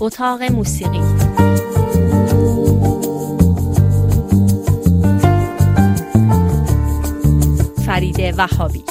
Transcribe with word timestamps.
اتاق 0.00 0.42
موسیقی. 0.42 1.00
فرید 7.86 8.34
وهابی. 8.38 8.82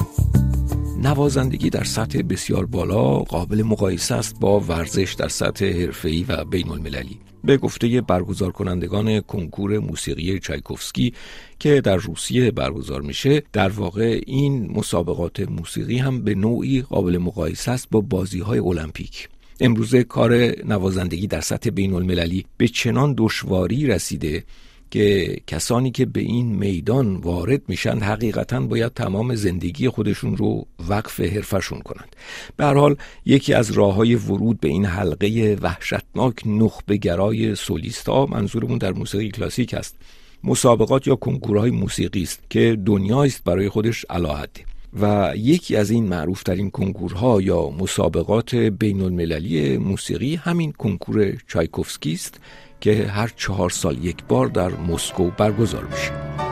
نوازندگی 1.03 1.69
در 1.69 1.83
سطح 1.83 2.21
بسیار 2.21 2.65
بالا 2.65 3.19
قابل 3.19 3.63
مقایسه 3.63 4.15
است 4.15 4.39
با 4.39 4.59
ورزش 4.59 5.13
در 5.13 5.27
سطح 5.27 5.65
حرفه‌ای 5.65 6.25
و 6.27 6.45
بین 6.45 6.69
المللی 6.69 7.19
به 7.43 7.57
گفته 7.57 8.01
برگزار 8.01 8.51
کنندگان 8.51 9.21
کنکور 9.21 9.79
موسیقی 9.79 10.39
چایکوفسکی 10.39 11.13
که 11.59 11.81
در 11.81 11.95
روسیه 11.95 12.51
برگزار 12.51 13.01
میشه 13.01 13.43
در 13.53 13.69
واقع 13.69 14.21
این 14.27 14.71
مسابقات 14.71 15.39
موسیقی 15.39 15.97
هم 15.97 16.21
به 16.23 16.35
نوعی 16.35 16.81
قابل 16.81 17.17
مقایسه 17.17 17.71
است 17.71 17.87
با 17.91 18.01
بازی 18.01 18.39
های 18.39 18.59
المپیک. 18.59 19.29
امروزه 19.59 20.03
کار 20.03 20.33
نوازندگی 20.65 21.27
در 21.27 21.41
سطح 21.41 21.69
بین 21.69 21.93
المللی 21.93 22.45
به 22.57 22.67
چنان 22.67 23.13
دشواری 23.17 23.87
رسیده 23.87 24.43
که 24.91 25.37
کسانی 25.47 25.91
که 25.91 26.05
به 26.05 26.19
این 26.19 26.45
میدان 26.45 27.15
وارد 27.15 27.61
میشن 27.67 27.99
حقیقتا 27.99 28.59
باید 28.59 28.93
تمام 28.93 29.35
زندگی 29.35 29.89
خودشون 29.89 30.37
رو 30.37 30.65
وقف 30.89 31.19
حرفشون 31.19 31.79
کنند. 31.79 32.15
به 32.57 32.65
حال 32.65 32.95
یکی 33.25 33.53
از 33.53 33.71
راه 33.71 33.93
های 33.93 34.15
ورود 34.15 34.59
به 34.59 34.67
این 34.67 34.85
حلقه 34.85 35.57
وحشتناک 35.61 36.35
نخبه 36.45 36.97
گرای 36.97 37.55
سولیست 37.55 38.09
ها 38.09 38.25
منظورمون 38.25 38.77
در 38.77 38.91
موسیقی 38.91 39.31
کلاسیک 39.31 39.73
است 39.73 39.95
مسابقات 40.43 41.07
یا 41.07 41.15
کنکورهای 41.15 41.71
موسیقی 41.71 42.23
است 42.23 42.39
که 42.49 42.77
دنیایی 42.85 43.31
است 43.31 43.43
برای 43.43 43.69
خودش 43.69 44.05
علاهده 44.09 44.68
و 44.93 45.33
یکی 45.35 45.75
از 45.75 45.89
این 45.89 46.05
معروفترین 46.05 46.71
کنکورها 46.71 47.41
یا 47.41 47.69
مسابقات 47.69 48.55
بین 48.55 49.01
المللی 49.01 49.77
موسیقی 49.77 50.35
همین 50.35 50.71
کنکور 50.71 51.37
چایکوفسکی 51.47 52.13
است 52.13 52.39
که 52.81 53.05
هر 53.07 53.31
چهار 53.35 53.69
سال 53.69 54.05
یک 54.05 54.23
بار 54.23 54.47
در 54.47 54.69
مسکو 54.69 55.31
برگزار 55.37 55.83
میشه. 55.83 56.48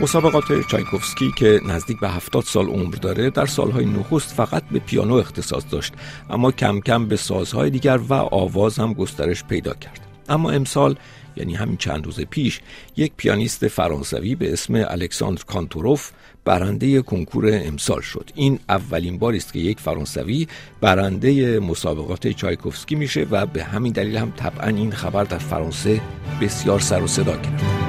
مسابقات 0.00 0.66
چایکوفسکی 0.70 1.32
که 1.36 1.60
نزدیک 1.64 2.00
به 2.00 2.08
هفتاد 2.08 2.44
سال 2.44 2.66
عمر 2.66 2.94
داره 2.94 3.30
در 3.30 3.46
سالهای 3.46 3.84
نخست 3.84 4.34
فقط 4.34 4.62
به 4.64 4.78
پیانو 4.78 5.14
اختصاص 5.14 5.62
داشت 5.70 5.92
اما 6.30 6.52
کم 6.52 6.80
کم 6.80 7.08
به 7.08 7.16
سازهای 7.16 7.70
دیگر 7.70 8.00
و 8.08 8.12
آواز 8.14 8.78
هم 8.78 8.92
گسترش 8.92 9.44
پیدا 9.44 9.74
کرد. 9.74 10.00
اما 10.28 10.50
امسال 10.50 10.96
یعنی 11.36 11.54
همین 11.54 11.76
چند 11.76 12.06
روز 12.06 12.20
پیش 12.20 12.60
یک 12.96 13.12
پیانیست 13.16 13.68
فرانسوی 13.68 14.34
به 14.34 14.52
اسم 14.52 14.74
الکساندر 14.74 15.42
کانتوروف 15.44 16.10
برنده 16.44 17.02
کنکور 17.02 17.50
امسال 17.52 18.00
شد. 18.00 18.30
این 18.34 18.58
اولین 18.68 19.18
بار 19.18 19.34
است 19.34 19.52
که 19.52 19.58
یک 19.58 19.80
فرانسوی 19.80 20.46
برنده 20.80 21.60
مسابقات 21.60 22.28
چایکوفسکی 22.28 22.94
میشه 22.94 23.26
و 23.30 23.46
به 23.46 23.64
همین 23.64 23.92
دلیل 23.92 24.16
هم 24.16 24.32
طبعا 24.36 24.68
این 24.68 24.92
خبر 24.92 25.24
در 25.24 25.38
فرانسه 25.38 26.00
بسیار 26.40 26.80
سر 26.80 27.02
و 27.02 27.06
صدا 27.06 27.36
کرد. 27.36 27.79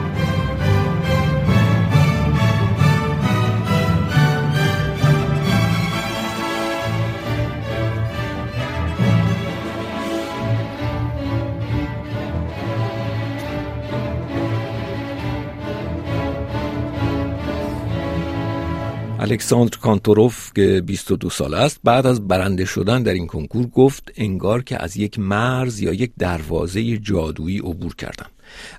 الکساندر 19.22 19.78
کانتوروف 19.78 20.54
که 20.56 20.82
22 20.86 21.30
سال 21.30 21.54
است 21.54 21.80
بعد 21.84 22.06
از 22.08 22.28
برنده 22.28 22.66
شدن 22.66 23.04
در 23.04 23.14
این 23.14 23.28
کنکور 23.28 23.68
گفت 23.68 24.12
انگار 24.16 24.64
که 24.64 24.84
از 24.84 24.98
یک 24.98 25.20
مرز 25.20 25.80
یا 25.80 25.94
یک 25.94 26.12
دروازه 26.20 26.98
جادویی 26.98 27.60
عبور 27.60 27.96
کردم. 27.96 28.26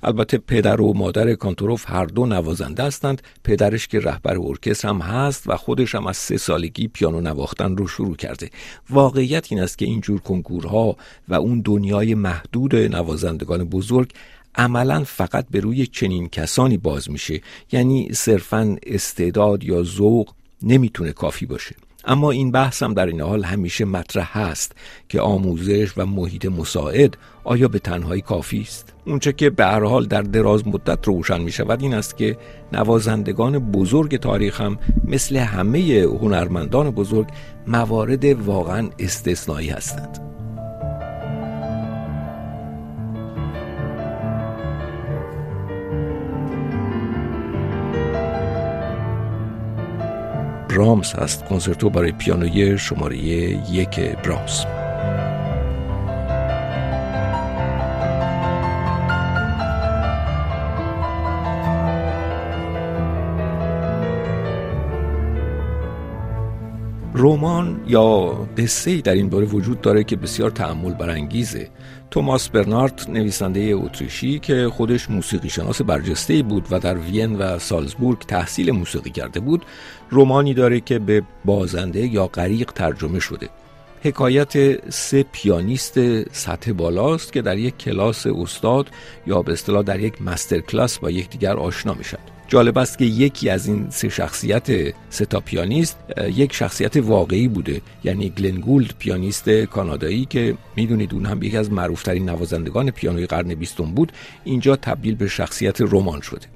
البته 0.03 0.39
پدر 0.39 0.81
و 0.81 0.93
مادر 0.93 1.35
کانتوروف 1.35 1.85
هر 1.91 2.05
دو 2.05 2.27
نوازنده 2.27 2.83
هستند. 2.83 3.23
پدرش 3.45 3.89
که 3.89 4.01
رهبر 4.01 4.39
ارکستر 4.39 4.89
هم 4.89 4.99
هست 4.99 5.43
و 5.47 5.57
خودش 5.57 5.95
هم 5.95 6.07
از 6.07 6.17
سه 6.17 6.37
سالگی 6.37 6.89
پیانو 6.89 7.21
نواختن 7.21 7.77
رو 7.77 7.87
شروع 7.87 8.17
کرده. 8.17 8.51
واقعیت 8.91 9.47
این 9.51 9.61
است 9.61 9.79
که 9.79 9.85
این 9.85 10.01
جور 10.01 10.21
کنکورها 10.21 10.97
و 11.29 11.35
اون 11.35 11.61
دنیای 11.61 12.15
محدود 12.15 12.77
نوازندگان 12.77 13.65
بزرگ 13.65 14.13
عملا 14.55 15.05
فقط 15.05 15.47
به 15.51 15.61
روی 15.61 15.87
چنین 15.87 16.29
کسانی 16.29 16.77
باز 16.77 17.11
میشه 17.11 17.41
یعنی 17.73 18.09
صرفا 18.13 18.77
استعداد 18.87 19.65
یا 19.65 19.83
ذوق 19.83 20.31
نمی‌تونه 20.63 21.13
کافی 21.13 21.47
باشه. 21.47 21.75
اما 22.05 22.31
این 22.31 22.51
بحث 22.51 22.83
هم 22.83 22.95
در 22.95 23.07
این 23.07 23.21
حال 23.21 23.45
همیشه 23.45 23.85
مطرح 23.85 24.39
هست 24.39 24.73
که 25.09 25.21
آموزش 25.21 25.93
و 25.97 26.07
محیط 26.07 26.47
مساعد 26.47 27.17
آیا 27.45 27.69
به 27.69 27.79
تنهایی 27.79 28.23
کافی 28.23 28.61
است؟ 28.61 28.93
اونچه 29.07 29.33
که 29.33 29.51
به 29.51 29.65
هر 29.65 29.85
حال 29.85 30.07
در 30.07 30.23
دراز 30.23 30.69
مدت 30.69 31.07
روشن 31.07 31.41
می 31.41 31.53
شود 31.53 31.83
این 31.83 31.95
است 31.95 32.17
که 32.17 32.37
نوازندگان 32.73 33.59
بزرگ 33.59 34.17
تاریخ 34.17 34.61
هم 34.61 34.79
مثل 35.05 35.37
همه 35.37 36.07
هنرمندان 36.21 36.91
بزرگ 36.91 37.29
موارد 37.67 38.25
واقعا 38.25 38.91
استثنایی 38.99 39.69
هستند. 39.69 40.42
برامس 50.73 51.15
هست. 51.15 51.45
کنسرتو 51.45 51.91
برای 51.91 52.13
پیانوی 52.13 52.79
شماره 52.79 53.19
یک 53.19 54.01
برامس 54.01 54.82
رمان 67.15 67.81
یا 67.87 68.29
قصه 68.57 69.01
در 69.01 69.13
این 69.13 69.29
باره 69.29 69.47
وجود 69.47 69.81
داره 69.81 70.05
که 70.05 70.17
بسیار 70.17 70.51
تعمل 70.51 70.93
برانگیزه. 70.93 71.69
توماس 72.11 72.49
برنارد 72.49 73.07
نویسنده 73.09 73.61
اتریشی 73.61 74.39
که 74.39 74.69
خودش 74.73 75.11
موسیقی 75.11 75.51
شناس 75.51 75.83
برجسته 75.83 76.43
بود 76.43 76.67
و 76.71 76.79
در 76.79 76.99
وین 76.99 77.37
و 77.37 77.59
سالزبورگ 77.59 78.19
تحصیل 78.19 78.71
موسیقی 78.71 79.11
کرده 79.11 79.41
بود 79.41 79.65
رومانی 80.11 80.55
داره 80.55 80.81
که 80.81 80.99
به 80.99 81.23
بازنده 81.45 82.07
یا 82.07 82.27
غریق 82.27 82.73
ترجمه 82.73 83.21
شده. 83.21 83.49
حکایت 84.03 84.89
سه 84.91 85.25
پیانیست 85.33 85.99
سطح 86.33 86.73
بالاست 86.73 87.33
که 87.33 87.43
در 87.43 87.59
یک 87.59 87.79
کلاس 87.79 88.27
استاد 88.27 88.87
یا 89.27 89.43
به 89.43 89.53
اصطلاح 89.53 89.83
در 89.83 90.01
یک 90.01 90.23
مستر 90.23 90.61
کلاس 90.61 90.99
با 90.99 91.11
یکدیگر 91.11 91.57
آشنا 91.57 91.95
میشن 91.95 92.19
جالب 92.53 92.79
است 92.79 92.99
که 92.99 93.05
یکی 93.05 93.51
از 93.51 93.67
این 93.67 93.87
سه 93.91 94.09
شخصیت 94.09 94.95
سه 95.11 95.25
تا 95.25 95.41
پیانیست 95.41 95.99
یک 96.35 96.53
شخصیت 96.53 96.97
واقعی 96.97 97.49
بوده. 97.49 97.81
یعنی 98.05 98.31
گلن 98.31 98.61
گولد 98.61 98.95
پیانیست 98.99 99.51
کانادایی 99.51 100.25
که 100.25 100.55
می‌دونید 100.77 101.15
اون 101.15 101.27
هم 101.27 101.43
یکی 101.43 101.57
از 101.57 101.73
معروفترین 101.73 102.29
نوازندگان 102.29 102.91
پیانوی 102.91 103.27
قرن 103.27 103.55
بیستم 103.55 103.85
بود. 103.85 104.13
اینجا 104.45 104.77
تبدیل 104.77 105.15
به 105.15 105.29
شخصیت 105.29 105.81
رمان 105.81 106.21
شده. 106.21 106.47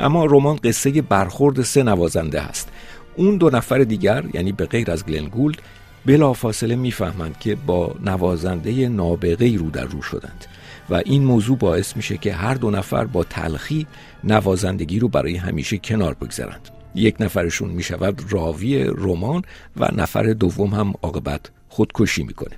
اما 0.00 0.24
رمان 0.24 0.56
قصه 0.56 1.02
برخورد 1.02 1.62
سه 1.62 1.82
نوازنده 1.82 2.40
است 2.40 2.68
اون 3.16 3.36
دو 3.36 3.50
نفر 3.50 3.78
دیگر 3.78 4.24
یعنی 4.34 4.52
به 4.52 4.66
غیر 4.66 4.90
از 4.90 5.06
گلن 5.06 5.28
گولد 5.28 5.58
بلافاصله 6.06 6.76
می‌فهمند 6.76 7.38
که 7.38 7.54
با 7.54 7.94
نوازنده 8.04 8.88
نابغه 8.88 9.56
رو 9.56 9.70
در 9.70 9.84
رو 9.84 10.02
شدند. 10.02 10.46
و 10.90 10.94
این 10.94 11.24
موضوع 11.24 11.58
باعث 11.58 11.96
میشه 11.96 12.16
که 12.16 12.32
هر 12.32 12.54
دو 12.54 12.70
نفر 12.70 13.04
با 13.04 13.24
تلخی 13.24 13.86
نوازندگی 14.24 14.98
رو 14.98 15.08
برای 15.08 15.36
همیشه 15.36 15.78
کنار 15.78 16.14
بگذارند. 16.14 16.68
یک 16.94 17.16
نفرشون 17.20 17.70
می‌شود 17.70 18.22
راوی 18.32 18.84
رمان 18.84 19.42
و 19.76 19.88
نفر 19.96 20.22
دوم 20.22 20.70
هم 20.70 20.94
عاقبت 21.02 21.50
خودکشی 21.68 22.22
می‌کنه. 22.22 22.56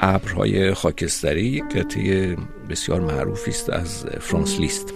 ابرهای 0.00 0.74
خاکستری 0.74 1.60
قطعه 1.60 2.36
بسیار 2.70 3.00
معروفی 3.00 3.50
است 3.50 3.70
از 3.70 4.06
فرانس 4.20 4.60
لیست. 4.60 4.94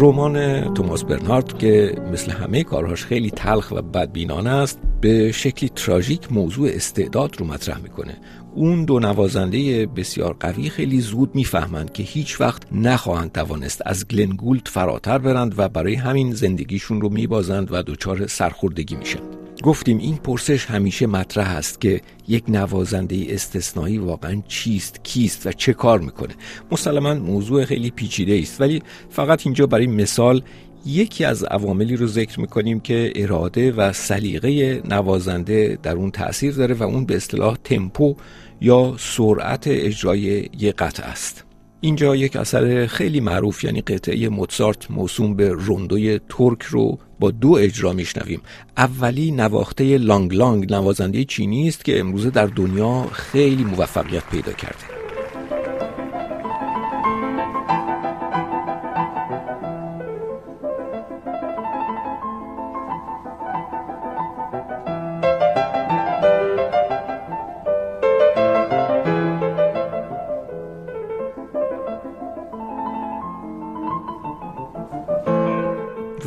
رمان 0.00 0.64
توماس 0.74 1.04
برنارد 1.04 1.58
که 1.58 1.96
مثل 2.12 2.30
همه 2.32 2.64
کارهاش 2.64 3.04
خیلی 3.04 3.30
تلخ 3.30 3.72
و 3.72 3.82
بدبینانه 3.82 4.50
است 4.50 4.78
به 5.00 5.32
شکلی 5.32 5.68
تراژیک 5.68 6.32
موضوع 6.32 6.68
استعداد 6.72 7.40
رو 7.40 7.46
مطرح 7.46 7.78
می‌کنه. 7.78 8.16
اون 8.54 8.84
دو 8.84 8.98
نوازنده 8.98 9.86
بسیار 9.86 10.36
قوی 10.40 10.70
خیلی 10.70 11.00
زود 11.00 11.34
می‌فهمند 11.34 11.92
که 11.92 12.02
هیچ 12.02 12.40
وقت 12.40 12.62
نخواهند 12.72 13.32
توانست 13.32 13.82
از 13.86 14.08
گلنگولد 14.08 14.68
فراتر 14.68 15.18
برند 15.18 15.54
و 15.58 15.68
برای 15.68 15.94
همین 15.94 16.32
زندگیشون 16.32 17.00
رو 17.00 17.08
میبازند 17.08 17.72
و 17.72 17.82
دچار 17.82 18.26
سرخوردگی 18.26 18.96
میشن. 18.96 19.37
گفتیم 19.62 19.98
این 19.98 20.16
پرسش 20.16 20.66
همیشه 20.66 21.06
مطرح 21.06 21.56
است 21.56 21.80
که 21.80 22.00
یک 22.28 22.44
نوازنده 22.48 23.26
استثنایی 23.28 23.98
واقعا 23.98 24.42
چیست 24.48 25.00
کیست 25.02 25.46
و 25.46 25.52
چه 25.52 25.72
کار 25.72 25.98
می‌کنه. 25.98 26.34
مسلما 26.72 27.14
موضوع 27.14 27.64
خیلی 27.64 27.90
پیچیده 27.90 28.38
است. 28.42 28.60
ولی 28.60 28.82
فقط 29.10 29.46
اینجا 29.46 29.66
برای 29.66 29.86
مثال 29.86 30.42
یکی 30.86 31.24
از 31.24 31.44
عواملی 31.44 31.96
رو 31.96 32.06
ذکر 32.06 32.40
می‌کنیم 32.40 32.80
که 32.80 33.12
اراده 33.16 33.72
و 33.72 33.92
سلیقه 33.92 34.82
نوازنده 34.84 35.78
در 35.82 35.96
اون 35.96 36.10
تاثیر 36.10 36.54
داره 36.54 36.74
و 36.74 36.82
اون 36.82 37.04
به 37.04 37.16
اصطلاح 37.16 37.56
تمپو 37.64 38.16
یا 38.60 38.96
سرعت 38.98 39.64
اجرای 39.66 40.48
یک 40.58 40.74
قطعه 40.76 41.06
است. 41.06 41.47
اینجا 41.80 42.16
یک 42.16 42.36
اثر 42.36 42.86
خیلی 42.86 43.20
معروف 43.20 43.64
یعنی 43.64 43.80
قطعه 43.80 44.28
موتسارت 44.28 44.90
موسوم 44.90 45.36
به 45.36 45.48
روندوی 45.48 46.20
ترک 46.28 46.62
رو 46.62 46.98
با 47.20 47.30
دو 47.30 47.52
اجرا 47.52 47.92
میشنویم. 47.92 48.40
اولی 48.76 49.30
نواخته 49.30 49.98
لانگ 49.98 50.34
لانگ 50.34 50.72
نوازنده 50.72 51.24
چینی 51.24 51.68
است 51.68 51.84
که 51.84 52.00
امروزه 52.00 52.30
در 52.30 52.46
دنیا 52.46 53.06
خیلی 53.12 53.64
موفقیت 53.64 54.24
پیدا 54.30 54.52
کرده. 54.52 54.97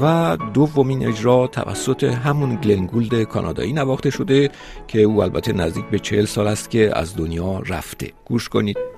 و 0.02 0.38
دومین 0.54 1.08
اجرا 1.08 1.48
توسط 1.48 2.04
همون 2.04 2.56
گلنگولد 2.56 3.24
کانادایی 3.24 3.74
نواخته 3.74 4.10
شده 4.10 4.50
که 4.88 5.02
او 5.02 5.24
البته 5.24 5.54
نزدیک 5.54 5.86
به 5.86 6.00
چهل 6.00 6.26
سال 6.26 6.48
است 6.48 6.70
که 6.70 6.98
از 6.98 7.16
دنیا 7.16 7.60
رفته. 7.60 8.12
گوش 8.26 8.50
کنید. 8.50 8.91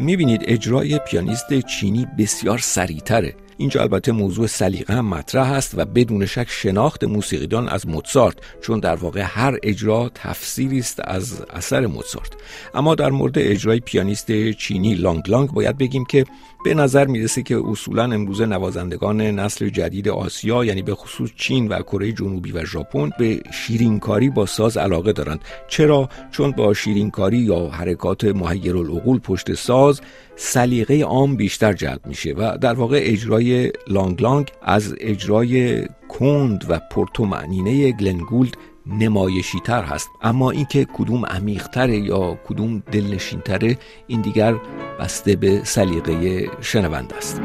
می‌بینید 0.00 0.40
اجرای 0.44 0.98
پیانیست 0.98 1.60
چینی 1.60 2.06
بسیار 2.18 2.58
سریعتره. 2.58 3.34
اینجا 3.60 3.80
البته 3.80 4.12
موضوع 4.12 4.46
سلیقه 4.46 4.94
هم 4.94 5.06
مطرح 5.06 5.50
است 5.52 5.74
و 5.76 5.84
بدون 5.84 6.26
شک 6.26 6.46
شناخت 6.48 7.04
موسیقیدان 7.04 7.68
از 7.68 7.88
موتسارت 7.88 8.36
چون 8.60 8.80
در 8.80 8.94
واقع 8.94 9.20
هر 9.20 9.58
اجرا 9.62 10.10
تفسیری 10.14 10.78
است 10.78 11.00
از 11.04 11.42
اثر 11.50 11.86
موتسارت. 11.86 12.30
اما 12.74 12.94
در 12.94 13.10
مورد 13.10 13.38
اجرای 13.38 13.80
پیانیست 13.80 14.50
چینی 14.50 14.94
لانگ 14.94 15.30
لانگ 15.30 15.50
باید 15.50 15.78
بگیم 15.78 16.04
که 16.04 16.24
به 16.64 16.74
نظر 16.74 17.06
می‌رسه 17.06 17.42
که 17.42 17.62
اصولا 17.66 18.04
امروزه 18.04 18.46
نوازندگان 18.46 19.20
نسل 19.20 19.68
جدید 19.68 20.08
آسیا 20.08 20.64
یعنی 20.64 20.82
به 20.82 20.94
خصوص 20.94 21.30
چین 21.36 21.68
و 21.68 21.82
کره 21.82 22.12
جنوبی 22.12 22.52
و 22.52 22.64
ژاپن 22.64 23.10
به 23.18 23.42
شیرینکاری 23.52 24.30
با 24.30 24.46
ساز 24.46 24.76
علاقه 24.76 25.12
دارند. 25.12 25.40
چرا؟ 25.68 26.08
چون 26.30 26.50
با 26.50 26.74
شیرینکاری 26.74 27.38
یا 27.38 27.68
حرکات 27.68 28.24
العقول 28.24 29.18
پشت 29.18 29.54
ساز 29.54 30.00
سلیقه 30.42 31.02
عام 31.02 31.36
بیشتر 31.36 31.72
جلب 31.72 32.06
میشه 32.06 32.32
و 32.32 32.58
در 32.60 32.72
واقع 32.72 33.00
اجرای 33.02 33.72
لانگ 33.88 34.22
لانگ 34.22 34.50
از 34.62 34.94
اجرای 35.00 35.84
کند 36.08 36.64
و 36.68 36.80
پرتومعنینه 36.90 37.92
گلنگولد 37.92 38.54
نمایشی 38.86 39.60
تر 39.60 39.82
هست. 39.82 40.08
اما 40.22 40.50
اینکه 40.50 40.86
کدوم 40.94 41.26
عمیقتره 41.26 41.96
یا 41.96 42.38
کدوم 42.48 42.82
دلنشینتره 42.92 43.78
این 44.06 44.20
دیگر 44.20 44.54
بسته 45.00 45.36
به 45.36 45.60
سلیقه 45.64 46.48
شنونده 46.60 47.16
است. 47.16 47.40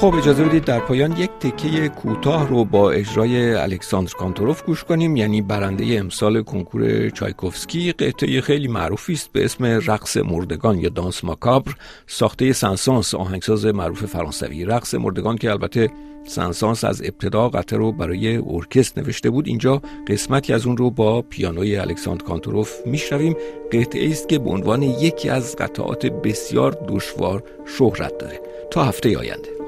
خب 0.00 0.14
اجازه 0.14 0.44
بدید 0.44 0.64
در 0.64 0.80
پایان 0.80 1.16
یک 1.16 1.30
تکه 1.30 1.88
کوتاه 1.88 2.48
رو 2.48 2.64
با 2.64 2.90
اجرای 2.90 3.54
الکساندر 3.54 4.12
کانتوروف 4.12 4.62
گوش 4.62 4.84
کنیم. 4.84 5.16
یعنی 5.16 5.42
برنده 5.42 5.98
امسال 5.98 6.42
کنکور 6.42 7.10
چایکوفسکی 7.10 7.92
قطعه 7.92 8.40
خیلی 8.40 8.68
معروفی 8.68 9.12
است 9.12 9.32
به 9.32 9.44
اسم 9.44 9.64
رقص 9.64 10.16
مردگان 10.16 10.78
یا 10.78 10.88
danse 10.88 11.24
macabre. 11.24 11.72
ساخته 12.06 12.52
سن‌سانس 12.52 13.14
آهنگساز 13.14 13.66
معروف 13.66 14.04
فرانسوی 14.04 14.64
رقص 14.64 14.94
مردگان 14.94 15.36
که 15.36 15.50
البته 15.50 15.90
سن‌سانس 16.26 16.84
از 16.84 17.02
ابتدا 17.02 17.48
قطعه 17.48 17.78
رو 17.78 17.92
برای 17.92 18.36
ارکستر 18.36 18.98
نوشته 18.98 19.30
بود. 19.30 19.48
اینجا 19.48 19.82
قسمتی 20.08 20.52
از 20.52 20.66
اون 20.66 20.76
رو 20.76 20.90
با 20.90 21.22
پیانوی 21.22 21.76
الکساندر 21.76 22.24
کانتوروف 22.24 22.86
میشنویم. 22.86 23.36
قطعه 23.72 24.10
است 24.10 24.28
که 24.28 24.38
به 24.38 24.50
عنوان 24.50 24.82
یکی 24.82 25.28
از 25.28 25.56
قطعات 25.56 26.06
بسیار 26.06 26.86
دشوار 26.88 27.42
شهرت 27.78 28.18
داره. 28.18 28.40
تا 28.70 28.84
هفته 28.84 29.18
آینده. 29.18 29.67